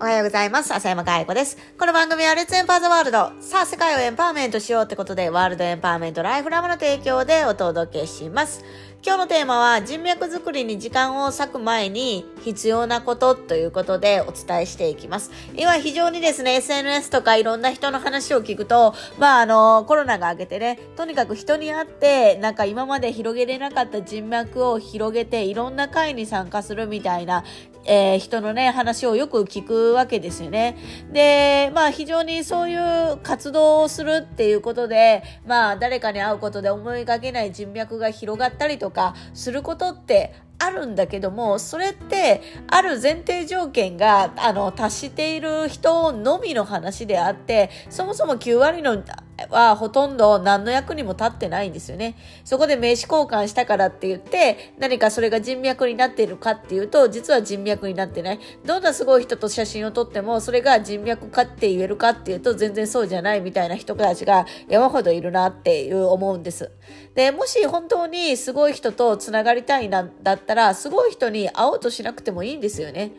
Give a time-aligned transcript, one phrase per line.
[0.00, 0.72] おはようございます。
[0.72, 1.58] 浅山かいこです。
[1.76, 3.32] この番組はレッツエンパーザワールド。
[3.40, 8.64] さあ、世界をエンパワーメントしようってことで、ワールドエンパワーメントライフラムの提供でお届けします。
[9.04, 15.32] 今日のテーマは人脈作りに時間を割く前に必要なことということでお伝えしていきます。
[15.56, 27.42] 今非常にですね、SNS とかいろんな人の話を聞くと、まああの、コロナが明けてね、とにかく人に会って、なんか今まで広げれなかった人脈を広げていろんな会に参加するみたいな
[27.88, 30.76] えー、人のね、話をよく聞くわけですよね。
[31.10, 49.02] で、まあ非常にそういう活動をするっていうことで、まあ誰かに会うことで思いがけない人脈が広がったりとかすることってあるんだけども、それって、ある前提条件が、あの、達している人のみの話であって、そもそも9割の
[49.50, 52.16] はほとんど何の役にも立ってないんですよね。
[52.44, 58.40] そこで名刺交換したからって言って、何かそれが人脈になっているかっていうと、実は人脈になってない。
[58.64, 66.70] どんなすごい人と写真を撮っても、それが人脈かって言えるかっていうと、全然そうじゃないみたいな人たちが山ほどいるなっていう思うんです。
[67.14, 73.12] で、もし本当にすごい人と繋がりたいなだったら、すごい人に会おうとしなくてもいいんですよね。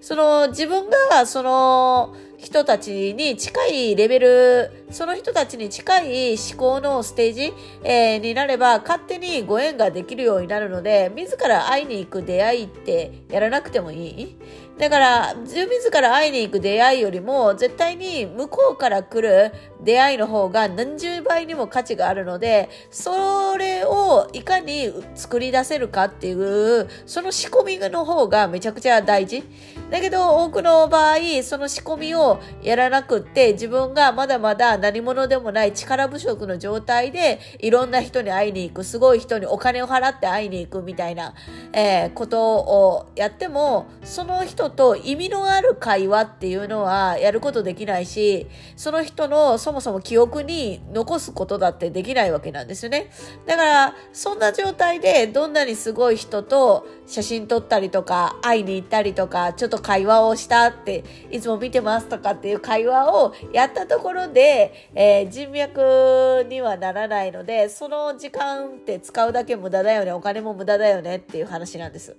[0.00, 14.36] その自分がその人たちに近いレベル、その人たちに近い思考のステージ、えー、になれば勝手にご縁ができるようになるので、自ら会いに行く出会いってやらなくてもいい？
[14.78, 29.42] だから、自ら会いに行く出会いよりも、絶対に向こうから来る出会いの方が何十倍にも価値があるので、それをいかに作り出せるかっていう、その仕込みの方がめちゃくちゃ大事。
[29.90, 32.27] だけど、多くの場合、その仕込みを
[32.62, 41.34] やらなくって、自分がまだまだ何者でもない力不足の状態で、いろんな人に会いに行く、すごい人にお金を払って会いに行くみたいな、
[41.72, 53.10] えー、ことをやっても、その人と意味のある会話っていうのはやることできないし、その人のそもそも記憶に残すことだってできないわけなんですよね。
[53.46, 72.16] だから、そんな状態でどんなにすごい人と写真撮ったりとか、会いに行ったりとか、ちょっと会話をしたって、いつも見てますとかかっていう会話をやったところで、えー、人脈にはならないので、その時間って使うだけ無駄だよね、お金も無駄だよねっていう話なんです。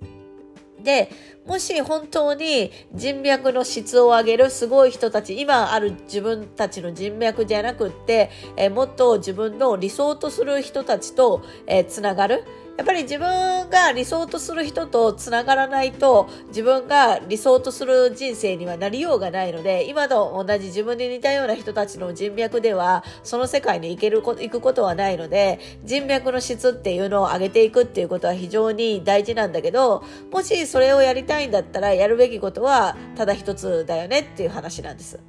[0.84, 1.10] で、
[1.46, 12.44] もし本当に人脈の質を上げるすごい人たち、今ある自分たちの人脈じゃなくって、えー、もっと自分の理想とする人たちと、えー、つながる。
[12.80, 35.20] やっぱり自分が理想とする人とつながらないと自分が理想とする人生にはなりようがないので今と同じ自分に似たような人たちの人脈ではその世界に行ける行くことはないので人脈の質っていうのを上げていくっていうことは非常に大事なんだけどもしそれをやりたいんだったらやるべきことはただ一つだよねっていう話なんです。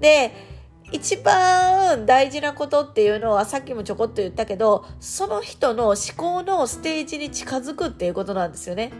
[0.00, 0.55] で
[0.92, 8.92] 一番大事なことっていうのはさっきもちょこっと言ったけどその人の思考のステージに近づくっていうことなんですよね。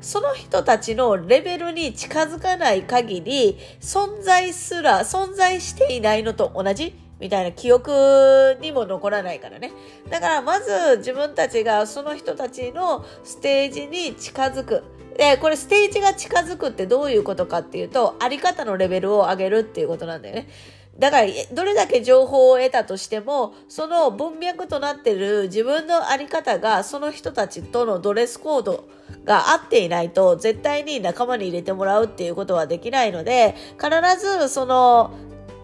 [0.00, 9.72] その人たちのレベルに近づかない限り存在すら存在していないのと同じみたいな記憶にも残らないからね。
[10.10, 14.82] だからまず自分たちがその人たちのステージに近づく。
[15.16, 20.48] で、これステージが近づくってどういうことかっていうと、あり方のレベルを上げるっていうことなんだよね。
[20.98, 28.88] だから、どれだけ情報を得たとしても、その文脈となっている自分のあり方が、その人たちとのドレスコード
[29.24, 35.12] が合っていないと、絶対に仲間に入れてもらうっていうことはできないので、必ずその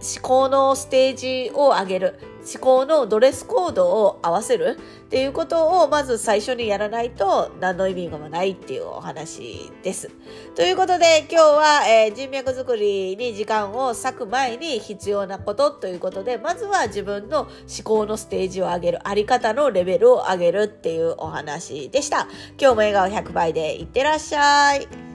[0.01, 2.19] 思考のステージを上げる。
[2.49, 10.11] 思考のドレスコードを合わせるっていうことをまず最初にやらないと何の意味がないっていうお話です。
[10.55, 17.51] ということで今日は、えー、人脈作りに時間を割く前に必要なことということでまずは自分の思
[17.85, 22.29] 考のステージを上げる、あり方のレベルを上げるっていうお話でした。
[22.59, 25.08] 今日も笑顔100倍でいってらっしゃい。